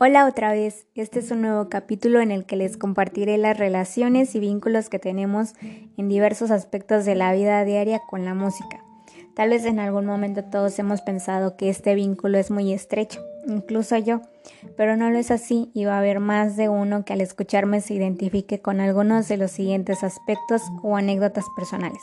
Hola 0.00 0.26
otra 0.26 0.52
vez, 0.52 0.86
este 0.94 1.18
es 1.18 1.32
un 1.32 1.42
nuevo 1.42 1.68
capítulo 1.68 2.20
en 2.20 2.30
el 2.30 2.44
que 2.44 2.54
les 2.54 2.76
compartiré 2.76 3.36
las 3.36 3.58
relaciones 3.58 4.32
y 4.36 4.38
vínculos 4.38 4.88
que 4.88 5.00
tenemos 5.00 5.54
en 5.96 6.08
diversos 6.08 6.52
aspectos 6.52 7.04
de 7.04 7.16
la 7.16 7.32
vida 7.32 7.64
diaria 7.64 8.00
con 8.08 8.24
la 8.24 8.32
música. 8.32 8.84
Tal 9.34 9.50
vez 9.50 9.64
en 9.64 9.80
algún 9.80 10.06
momento 10.06 10.44
todos 10.44 10.78
hemos 10.78 11.00
pensado 11.00 11.56
que 11.56 11.68
este 11.68 11.96
vínculo 11.96 12.38
es 12.38 12.52
muy 12.52 12.72
estrecho, 12.72 13.20
incluso 13.48 13.96
yo, 13.96 14.20
pero 14.76 14.96
no 14.96 15.10
lo 15.10 15.18
es 15.18 15.32
así 15.32 15.72
y 15.74 15.84
va 15.84 15.96
a 15.96 15.98
haber 15.98 16.20
más 16.20 16.56
de 16.56 16.68
uno 16.68 17.04
que 17.04 17.14
al 17.14 17.20
escucharme 17.20 17.80
se 17.80 17.94
identifique 17.94 18.60
con 18.60 18.80
algunos 18.80 19.26
de 19.26 19.36
los 19.36 19.50
siguientes 19.50 20.04
aspectos 20.04 20.62
o 20.84 20.96
anécdotas 20.96 21.46
personales. 21.56 22.02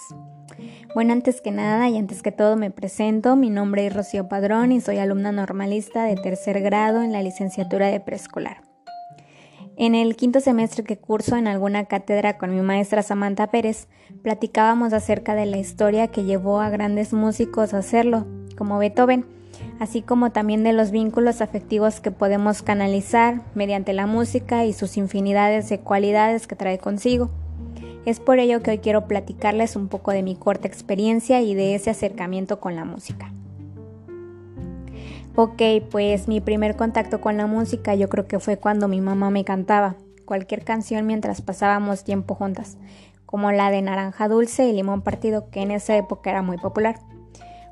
Bueno, 0.96 1.12
antes 1.12 1.42
que 1.42 1.52
nada 1.52 1.90
y 1.90 1.98
antes 1.98 2.22
que 2.22 2.32
todo 2.32 2.56
me 2.56 2.72
presento, 2.72 3.36
mi 3.36 3.50
nombre 3.50 3.86
es 3.86 3.94
Rocío 3.94 4.30
Padrón 4.30 4.72
y 4.72 4.80
soy 4.80 4.98
alumna 4.98 5.34
normalista 5.34 6.06
de 6.06 6.16
tercer 6.16 6.62
grado 6.62 7.02
en 7.02 7.12
la 7.12 7.22
licenciatura 7.22 7.88
de 7.88 8.00
preescolar. 8.00 8.62
En 9.76 9.94
el 9.94 10.16
quinto 10.16 10.40
semestre 10.40 10.86
que 10.86 10.98
curso 10.98 11.36
en 11.36 11.50
alguna 11.50 11.84
cátedra 11.84 12.38
con 12.38 12.56
mi 12.56 12.62
maestra 12.62 13.04
Samantha 13.04 13.48
Pérez, 13.48 13.90
platicábamos 14.24 14.94
acerca 14.94 15.36
de 15.36 15.46
la 15.46 15.58
historia 15.58 16.08
que 16.08 16.24
llevó 16.24 16.62
a 16.62 16.70
grandes 16.70 17.12
músicos 17.12 17.74
a 17.74 17.80
hacerlo, 17.80 18.26
como 18.58 18.78
Beethoven, 18.78 19.26
así 19.82 20.02
como 20.02 20.32
también 20.32 20.64
de 20.64 20.72
los 20.72 20.92
vínculos 20.92 21.42
afectivos 21.42 22.00
que 22.00 22.12
podemos 22.12 22.62
canalizar 22.62 23.42
mediante 23.54 23.92
la 23.92 24.08
música 24.08 24.64
y 24.64 24.72
sus 24.72 24.96
infinidades 24.96 25.68
de 25.68 25.82
cualidades 25.82 26.48
que 26.48 26.56
trae 26.56 26.78
consigo. 26.78 27.32
Es 28.06 28.20
por 28.20 28.40
ello 28.40 28.62
que 28.62 28.72
hoy 28.72 28.78
quiero 28.78 29.08
platicarles 29.08 29.76
un 29.76 29.88
poco 29.88 30.12
de 30.12 30.22
mi 30.22 30.36
corta 30.36 30.68
experiencia 30.68 31.42
y 31.42 31.56
de 31.56 31.74
ese 31.74 31.90
acercamiento 31.90 32.60
con 32.60 32.76
la 32.76 32.86
música. 32.86 33.32
Ok, 35.36 35.62
pues 35.90 36.28
mi 36.28 36.40
primer 36.40 36.76
contacto 36.76 37.20
con 37.20 37.36
la 37.36 37.48
música 37.48 37.96
yo 37.96 38.08
creo 38.08 38.28
que 38.28 38.40
fue 38.40 38.58
cuando 38.58 38.88
mi 38.88 39.02
mamá 39.02 39.32
me 39.32 39.44
cantaba 39.44 39.96
cualquier 40.24 40.64
canción 40.64 41.06
mientras 41.08 41.42
pasábamos 41.42 42.04
tiempo 42.04 42.36
juntas, 42.36 42.78
como 43.26 43.52
la 43.52 43.72
de 43.72 43.82
Naranja 43.82 44.28
Dulce 44.28 44.68
y 44.68 44.74
Limón 44.74 45.02
Partido, 45.02 45.50
que 45.50 45.62
en 45.62 45.72
esa 45.72 45.98
época 45.98 46.30
era 46.30 46.42
muy 46.42 46.58
popular 46.58 47.00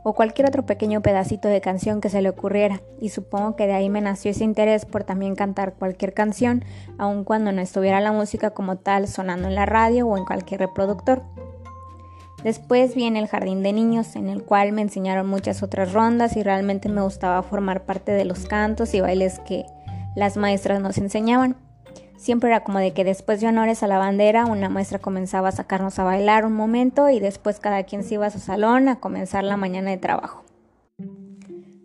o 0.03 0.13
cualquier 0.13 0.47
otro 0.47 0.65
pequeño 0.65 1.01
pedacito 1.01 1.47
de 1.47 1.61
canción 1.61 2.01
que 2.01 2.09
se 2.09 2.21
le 2.21 2.29
ocurriera, 2.29 2.81
y 2.99 3.09
supongo 3.09 3.55
que 3.55 3.67
de 3.67 3.73
ahí 3.73 3.89
me 3.89 4.01
nació 4.01 4.31
ese 4.31 4.43
interés 4.43 4.85
por 4.85 5.03
también 5.03 5.35
cantar 5.35 5.73
cualquier 5.73 6.13
canción, 6.13 6.63
aun 6.97 7.23
cuando 7.23 7.51
no 7.51 7.61
estuviera 7.61 8.01
la 8.01 8.11
música 8.11 8.51
como 8.51 8.77
tal 8.77 9.07
sonando 9.07 9.47
en 9.47 9.55
la 9.55 9.65
radio 9.65 10.07
o 10.07 10.17
en 10.17 10.25
cualquier 10.25 10.59
reproductor. 10.59 11.23
Después 12.43 12.93
viene 12.93 13.19
el 13.19 13.29
jardín 13.29 13.63
de 13.63 13.71
niños, 13.71 14.17
en 14.17 14.27
el 14.27 14.43
cual 14.43 14.73
me 14.73 14.81
enseñaron 14.81 15.27
muchas 15.27 15.63
otras 15.63 15.93
rondas 15.93 16.35
y 16.35 16.43
realmente 16.43 16.89
me 16.89 17.01
gustaba 17.01 17.41
formar 17.41 17.85
parte 17.85 18.11
de 18.11 18.25
los 18.25 18.45
cantos 18.45 18.93
y 18.93 18.99
bailes 18.99 19.39
que 19.39 19.65
las 20.15 20.35
maestras 20.35 20.81
nos 20.81 20.97
enseñaban. 20.97 21.55
Siempre 22.23 22.49
era 22.51 22.63
como 22.63 22.79
de 22.79 22.93
que 22.93 23.03
después 23.03 23.41
de 23.41 23.47
honores 23.47 23.83
a 23.83 23.87
la 23.87 23.97
bandera, 23.97 24.45
una 24.45 24.69
maestra 24.69 24.97
comenzaba 24.97 25.49
a 25.49 25.51
sacarnos 25.51 25.99
a 25.99 26.05
bailar 26.05 26.45
un 26.45 26.53
momento 26.53 27.09
y 27.09 27.19
después 27.19 27.59
cada 27.59 27.83
quien 27.83 28.01
se 28.01 28.13
iba 28.13 28.27
a 28.27 28.31
su 28.31 28.39
salón 28.39 28.87
a 28.87 29.01
comenzar 29.01 29.43
la 29.43 29.57
mañana 29.57 29.89
de 29.89 29.97
trabajo. 29.97 30.45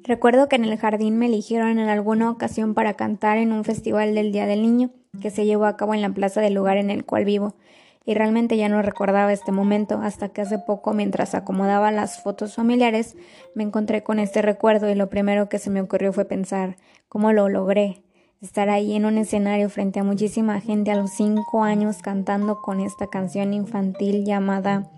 Recuerdo 0.04 0.48
que 0.48 0.54
en 0.54 0.64
el 0.64 0.78
jardín 0.78 1.18
me 1.18 1.26
eligieron 1.26 1.80
en 1.80 1.88
alguna 1.88 2.30
ocasión 2.30 2.74
para 2.74 2.94
cantar 2.94 3.38
en 3.38 3.52
un 3.52 3.64
festival 3.64 4.14
del 4.14 4.30
Día 4.30 4.46
del 4.46 4.62
Niño 4.62 4.90
que 5.20 5.30
se 5.30 5.44
llevó 5.44 5.64
a 5.64 5.76
cabo 5.76 5.92
en 5.92 6.02
la 6.02 6.10
plaza 6.10 6.40
del 6.40 6.54
lugar 6.54 6.76
en 6.76 6.90
el 6.90 7.04
cual 7.04 7.24
vivo, 7.24 7.56
y 8.04 8.14
realmente 8.14 8.56
ya 8.56 8.68
no 8.68 8.80
recordaba 8.80 9.32
este 9.32 9.50
momento 9.50 9.98
hasta 10.00 10.28
que 10.28 10.42
hace 10.42 10.60
poco, 10.60 10.92
mientras 10.92 11.34
acomodaba 11.34 11.90
las 11.90 12.22
fotos 12.22 12.54
familiares, 12.54 13.16
me 13.56 13.64
encontré 13.64 14.04
con 14.04 14.20
este 14.20 14.40
recuerdo 14.40 14.88
y 14.88 14.94
lo 14.94 15.10
primero 15.10 15.48
que 15.48 15.58
se 15.58 15.70
me 15.70 15.80
ocurrió 15.80 16.12
fue 16.12 16.26
pensar 16.26 16.76
cómo 17.08 17.32
lo 17.32 17.48
logré, 17.48 18.04
estar 18.40 18.68
ahí 18.68 18.94
en 18.94 19.04
un 19.04 19.18
escenario 19.18 19.68
frente 19.68 19.98
a 19.98 20.04
muchísima 20.04 20.60
gente 20.60 20.92
a 20.92 20.96
los 20.96 21.10
cinco 21.10 21.64
años 21.64 21.98
cantando 22.02 22.60
con 22.62 22.80
esta 22.80 23.08
canción 23.08 23.52
infantil 23.52 24.24
llamada 24.24 24.90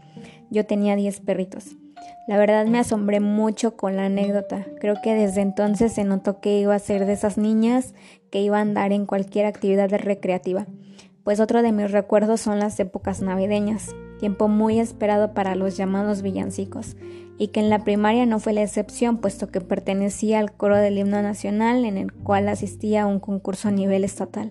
Yo 0.51 0.67
tenía 0.67 0.95
diez 0.95 1.21
perritos. 1.21 1.77
La 2.29 2.37
verdad 2.37 2.67
me 2.67 2.79
asombré 2.79 3.21
mucho 3.21 3.77
con 3.77 3.97
la 3.97 4.07
anécdota. 4.07 4.67
Creo 4.79 4.97
que 5.03 5.15
desde 5.15 5.41
entonces 5.41 5.93
se 5.93 6.05
notó 6.05 6.41
que 6.41 6.61
iba 6.61 6.75
a 6.75 6.79
ser 6.79 7.07
de 7.07 7.15
esas 7.15 7.39
niñas 7.39 7.95
que 8.31 8.41
iba 8.41 8.59
a 8.59 8.63
andar 8.63 8.93
en 8.93 9.07
cualquier 9.07 9.47
actividad 9.47 9.91
recreativa. 9.91 10.67
Pues 11.25 11.41
otro 11.41 11.63
de 11.63 11.73
mis 11.73 11.91
recuerdos 11.91 12.41
son 12.41 12.59
las 12.59 12.79
épocas 12.79 13.23
navideñas, 13.23 13.95
tiempo 14.19 14.49
muy 14.49 14.81
esperado 14.81 15.33
para 15.33 15.55
los 15.55 15.77
llamados 15.77 16.23
villancicos 16.23 16.97
y 17.41 17.49
que 17.49 17.61
en 17.61 17.71
la 17.71 17.85
primaria 17.85 18.27
no 18.27 18.39
fue 18.39 18.53
la 18.53 18.63
excepción, 18.63 19.17
puesto 19.17 19.51
que 19.51 19.63
pertenecía 19.63 20.41
al 20.41 20.53
coro 20.53 20.77
del 20.77 20.99
himno 20.99 21.23
nacional 21.23 21.87
en 21.87 21.97
el 21.97 22.13
cual 22.13 22.47
asistía 22.51 23.05
a 23.05 23.07
un 23.07 23.19
concurso 23.19 23.69
a 23.69 23.71
nivel 23.71 24.05
estatal. 24.05 24.51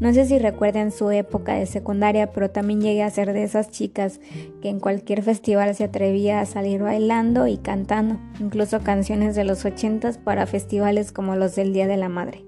No 0.00 0.12
sé 0.12 0.26
si 0.26 0.38
recuerden 0.38 0.90
su 0.90 1.10
época 1.10 1.54
de 1.54 1.64
secundaria, 1.64 2.30
pero 2.30 2.50
también 2.50 2.82
llegué 2.82 3.02
a 3.02 3.08
ser 3.08 3.32
de 3.32 3.42
esas 3.42 3.70
chicas 3.70 4.20
que 4.60 4.68
en 4.68 4.80
cualquier 4.80 5.22
festival 5.22 5.74
se 5.74 5.84
atrevía 5.84 6.40
a 6.40 6.46
salir 6.46 6.82
bailando 6.82 7.46
y 7.46 7.56
cantando, 7.56 8.18
incluso 8.38 8.80
canciones 8.80 9.34
de 9.34 9.44
los 9.44 9.64
ochentas 9.64 10.18
para 10.18 10.44
festivales 10.44 11.10
como 11.10 11.36
los 11.36 11.56
del 11.56 11.72
Día 11.72 11.86
de 11.86 11.96
la 11.96 12.10
Madre. 12.10 12.44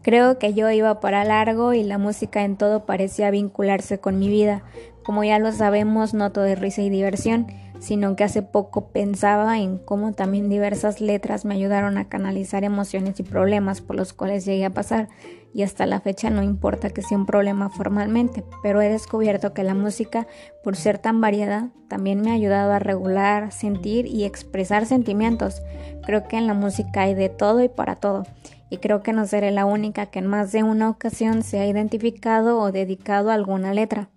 Creo 0.00 0.38
que 0.38 0.54
yo 0.54 0.70
iba 0.70 1.00
para 1.00 1.22
largo 1.22 1.74
y 1.74 1.82
la 1.82 1.98
música 1.98 2.42
en 2.44 2.56
todo 2.56 2.86
parecía 2.86 3.30
vincularse 3.30 3.98
con 3.98 4.18
mi 4.18 4.28
vida. 4.28 4.62
Como 5.04 5.22
ya 5.22 5.38
lo 5.38 5.52
sabemos, 5.52 6.14
no 6.14 6.32
todo 6.32 6.46
es 6.46 6.58
risa 6.58 6.80
y 6.80 6.88
diversión, 6.88 7.46
sino 7.78 8.16
que 8.16 8.24
hace 8.24 8.42
poco 8.42 8.88
pensaba 8.88 9.58
en 9.58 9.78
cómo 9.78 10.12
también 10.12 10.48
diversas 10.48 11.00
letras 11.00 11.44
me 11.44 11.54
ayudaron 11.54 11.98
a 11.98 12.08
canalizar 12.08 12.64
emociones 12.64 13.18
y 13.20 13.22
problemas 13.22 13.80
por 13.80 13.96
los 13.96 14.12
cuales 14.12 14.44
llegué 14.44 14.64
a 14.64 14.70
pasar 14.70 15.08
y 15.54 15.62
hasta 15.62 15.86
la 15.86 16.00
fecha 16.00 16.30
no 16.30 16.42
importa 16.42 16.90
que 16.90 17.02
sea 17.02 17.18
un 17.18 17.26
problema 17.26 17.70
formalmente, 17.70 18.44
pero 18.62 18.82
he 18.82 18.88
descubierto 18.88 19.54
que 19.54 19.64
la 19.64 19.74
música, 19.74 20.26
por 20.62 20.76
ser 20.76 20.98
tan 20.98 21.20
variada, 21.20 21.70
también 21.88 22.20
me 22.20 22.30
ha 22.30 22.34
ayudado 22.34 22.72
a 22.72 22.78
regular, 22.78 23.50
sentir 23.52 24.06
y 24.06 24.24
expresar 24.24 24.86
sentimientos. 24.86 25.62
Creo 26.04 26.28
que 26.28 26.36
en 26.36 26.46
la 26.46 26.54
música 26.54 27.02
hay 27.02 27.14
de 27.14 27.28
todo 27.28 27.62
y 27.62 27.68
para 27.68 27.96
todo, 27.96 28.24
y 28.70 28.78
creo 28.78 29.02
que 29.02 29.12
no 29.12 29.26
seré 29.26 29.50
la 29.50 29.64
única 29.64 30.06
que 30.06 30.18
en 30.18 30.26
más 30.26 30.52
de 30.52 30.62
una 30.62 30.90
ocasión 30.90 31.42
se 31.42 31.60
ha 31.60 31.66
identificado 31.66 32.58
o 32.58 32.72
dedicado 32.72 33.30
a 33.30 33.34
alguna 33.34 33.72
letra. 33.72 34.10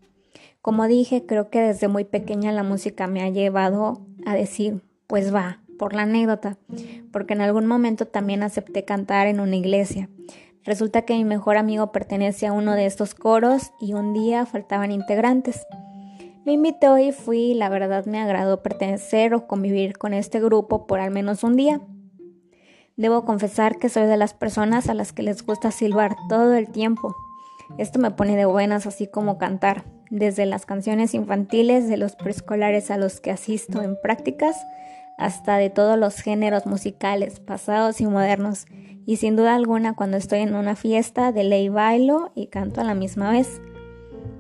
Como 0.62 0.88
dije, 0.88 1.26
creo 1.26 1.50
que 1.50 1.60
desde 1.60 1.88
muy 1.88 2.04
pequeña 2.04 2.52
la 2.52 2.62
música 2.62 3.08
me 3.08 3.24
ha 3.24 3.30
llevado 3.30 4.06
a 4.28 4.36
decir, 4.36 4.84
pues 5.08 5.34
va, 5.34 5.60
por 5.80 5.96
la 5.96 6.04
anécdota, 6.04 6.60
porque 7.12 7.34
en 7.34 7.42
algún 7.42 7.66
momento 7.66 8.06
también 8.06 8.44
acepté 8.44 8.86
cantar 8.86 9.26
en 9.26 9.40
una 9.40 9.56
iglesia. 9.56 10.08
Resulta 10.64 11.02
que 11.02 11.16
mi 11.16 11.26
mejor 11.26 11.58
amigo 11.58 11.92
pertenece 11.92 12.46
a 12.46 12.54
uno 12.54 12.76
de 12.76 12.86
estos 12.86 13.16
coros 13.16 13.72
y 13.80 13.94
un 13.94 14.14
día 14.14 14.46
faltaban 14.46 14.92
integrantes. 14.92 15.66
Me 16.46 16.52
invitó 16.52 17.00
y 17.00 17.12
fui 17.12 17.56
la 17.56 17.70
verdad 17.70 18.06
me 18.06 18.20
agradó 18.20 18.62
pertenecer 18.62 19.34
o 19.34 19.48
convivir 19.48 19.98
con 19.98 20.14
este 20.14 20.40
grupo 20.40 20.86
por 20.86 21.00
al 21.00 21.10
menos 21.10 21.44
un 21.44 21.56
día. 21.56 21.82
Debo 22.98 23.26
confesar 23.26 23.80
que 23.80 23.90
soy 23.90 24.06
de 24.06 24.18
las 24.18 24.36
personas 24.36 24.90
a 24.90 24.94
las 24.94 25.12
que 25.12 25.24
les 25.24 25.44
gusta 25.44 25.72
silbar 25.72 26.16
todo 26.30 26.54
el 26.54 26.70
tiempo. 26.70 27.16
Esto 27.80 27.98
me 27.98 28.12
pone 28.12 28.36
de 28.36 28.46
buenas 28.46 28.86
así 28.86 29.08
como 29.08 29.40
cantar 29.40 29.84
desde 30.12 30.46
las 30.46 30.66
canciones 30.66 31.16
infantiles 31.16 31.88
de 31.88 31.98
los 31.98 32.16
preescolares 32.16 32.92
a 32.92 32.98
los 32.98 33.20
que 33.22 33.32
asisto 33.32 33.82
en 33.82 33.98
prácticas, 34.00 34.68
hasta 35.18 35.58
de 35.58 35.70
todos 35.70 35.98
los 35.98 36.16
géneros 36.16 36.66
musicales, 36.66 37.40
pasados 37.40 38.02
y 38.02 38.06
modernos. 38.06 38.66
Y 39.06 39.16
sin 39.16 39.36
duda 39.36 39.56
alguna 39.56 39.96
cuando 39.96 40.18
estoy 40.18 40.40
en 40.40 40.54
una 40.54 40.76
fiesta 40.76 41.32
de 41.32 41.44
ley 41.44 41.70
bailo 41.70 42.32
y 42.36 42.48
canto 42.48 42.82
a 42.82 42.84
la 42.84 42.94
misma 42.94 43.32
vez. 43.32 43.62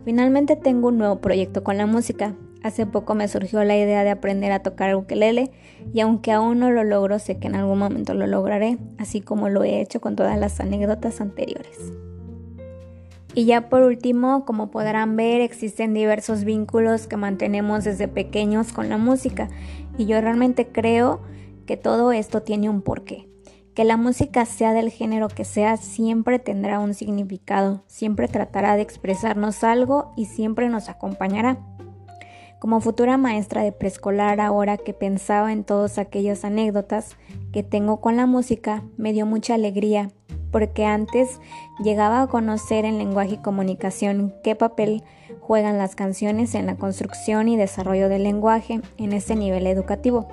Finalmente 0.06 0.56
tengo 0.56 0.90
un 0.90 0.98
nuevo 0.98 1.20
proyecto 1.20 1.64
con 1.64 1.78
la 1.78 1.86
música. 1.86 2.36
Hace 2.64 2.86
poco 2.86 3.16
me 3.16 3.28
surgió 3.28 3.64
la 3.64 3.78
idea 3.78 4.04
de 4.04 4.12
aprender 4.12 4.52
a 4.52 4.62
tocar 4.62 4.96
ukelele 4.96 5.52
y 5.94 6.02
aunque 6.02 6.32
aún 6.32 6.60
no 6.60 6.70
lo 6.70 6.84
logro, 6.84 7.18
sé 7.18 7.40
que 7.40 7.48
en 7.48 7.56
algún 7.56 7.80
momento 7.80 8.14
lo 8.14 8.28
lograré, 8.28 8.78
así 9.00 9.22
como 9.22 9.50
lo 9.50 9.64
he 9.64 9.82
hecho 9.82 10.00
con 10.02 10.16
todas 10.16 10.38
las 10.38 10.60
anécdotas 10.60 11.22
anteriores. 11.22 11.92
Y 13.34 13.46
ya 13.46 13.70
por 13.70 13.84
último, 13.84 14.44
como 14.46 14.72
podrán 14.72 15.16
ver, 15.16 15.40
existen 15.40 15.94
diversos 15.94 16.44
vínculos 16.44 17.08
que 17.08 17.16
mantenemos 17.16 17.86
desde 17.86 18.10
pequeños 18.10 18.74
con 18.74 18.90
la 18.90 18.98
música 18.98 19.50
y 19.98 20.06
yo 20.06 20.20
realmente 20.20 20.68
creo 20.68 21.22
que 21.66 21.78
todo 21.78 22.12
esto 22.12 22.42
tiene 22.42 22.70
un 22.70 22.82
porqué. 22.82 23.30
Que 23.74 23.86
la 23.86 23.96
música 23.96 24.46
sea 24.46 24.74
del 24.74 24.90
género 24.90 25.30
que 25.30 25.46
sea 25.46 25.78
siempre 25.78 26.40
tendrá 26.40 26.80
un 26.80 26.94
significado, 26.94 27.84
siempre 27.88 28.28
tratará 28.28 28.76
de 28.76 28.82
expresarnos 28.82 29.64
algo 29.64 30.12
y 30.18 30.26
siempre 30.26 30.68
nos 30.68 30.90
acompañará. 30.90 31.58
Como 32.60 32.82
futura 32.82 33.18
maestra 33.18 33.64
de 33.64 33.72
preescolar 33.72 34.42
ahora 34.42 34.78
que 34.78 34.94
pensaba 34.94 35.54
en 35.54 35.64
todas 35.64 35.98
aquellas 35.98 36.44
anécdotas 36.44 37.16
que 37.54 37.64
tengo 37.64 38.02
con 38.02 38.18
la 38.18 38.26
música, 38.26 38.84
me 38.98 39.14
dio 39.14 39.26
mucha 39.26 39.56
alegría 39.56 40.10
porque 40.52 40.86
antes 40.86 41.40
llegaba 41.84 42.22
a 42.22 42.28
conocer 42.28 42.86
en 42.86 42.98
lenguaje 42.98 43.36
y 43.36 43.38
comunicación 43.38 44.34
qué 44.44 44.56
papel 44.56 45.04
juegan 45.40 45.78
las 45.78 45.96
canciones 45.96 46.56
en 46.56 46.66
la 46.66 46.76
construcción 46.76 47.48
y 47.50 47.58
desarrollo 47.58 48.10
del 48.10 48.24
lenguaje 48.24 48.82
en 48.98 49.14
ese 49.14 49.36
nivel 49.36 49.68
educativo, 49.68 50.28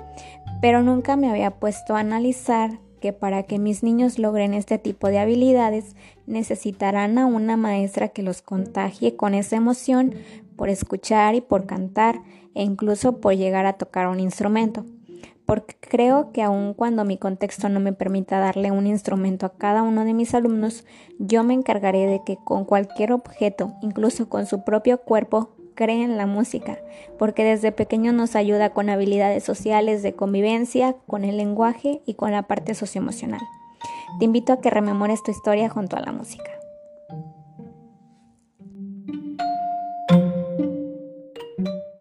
pero 0.61 0.83
nunca 0.83 1.15
me 1.15 1.29
había 1.29 1.51
puesto 1.51 1.95
a 1.95 1.99
analizar 1.99 2.79
que 2.99 3.13
para 3.13 3.43
que 3.43 3.59
mis 3.59 3.81
niños 3.81 4.19
logren 4.19 4.53
este 4.53 4.77
tipo 4.77 5.07
de 5.07 5.19
habilidades 5.19 5.95
necesitarán 6.27 7.17
a 7.17 7.25
una 7.25 7.57
maestra 7.57 8.09
que 8.09 8.23
los 8.23 8.41
contagie 8.41 9.15
con 9.15 9.33
esa 9.33 9.55
emoción 9.55 10.15
por 10.55 10.69
escuchar 10.69 11.35
y 11.35 11.41
por 11.41 11.65
cantar 11.65 12.21
e 12.55 12.63
incluso 12.63 13.21
por 13.21 13.35
llegar 13.35 13.65
a 13.65 13.73
tocar 13.73 14.07
un 14.07 14.19
instrumento. 14.19 14.85
Porque 15.49 15.75
creo 15.79 16.31
que 16.31 16.43
aun 16.43 16.75
cuando 16.75 17.05
mi 17.05 17.17
contexto 17.17 17.69
no 17.69 17.79
me 17.79 17.91
permita 17.91 18.37
darle 18.37 18.69
un 18.69 18.85
instrumento 18.85 19.47
a 19.47 19.53
cada 19.57 19.81
uno 19.81 20.05
de 20.05 20.13
mis 20.13 20.35
alumnos, 20.35 20.85
yo 21.17 21.43
me 21.43 21.55
encargaré 21.55 22.05
de 22.05 22.21
que 22.23 22.37
con 22.37 22.65
cualquier 22.65 23.11
objeto, 23.13 23.73
incluso 23.81 24.29
con 24.29 24.45
su 24.45 24.63
propio 24.63 24.99
cuerpo, 24.99 25.55
creen 25.73 26.17
la 26.17 26.27
música, 26.27 26.77
porque 27.17 27.43
desde 27.43 27.71
pequeño 27.71 28.13
nos 28.13 28.35
ayuda 28.35 28.69
con 28.69 28.91
habilidades 28.91 29.43
sociales 29.43 30.03
de 30.03 30.13
convivencia, 30.13 30.95
con 31.07 31.23
el 31.23 31.37
lenguaje 31.37 32.03
y 32.05 32.13
con 32.13 32.31
la 32.31 32.43
parte 32.43 32.75
socioemocional. 32.75 33.41
Te 34.19 34.25
invito 34.25 34.53
a 34.53 34.61
que 34.61 34.69
rememores 34.69 35.23
tu 35.23 35.31
historia 35.31 35.67
junto 35.67 35.97
a 35.97 36.01
la 36.01 36.11
música. 36.11 36.58